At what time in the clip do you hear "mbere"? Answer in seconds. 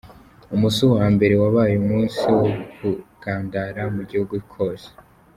1.13-1.33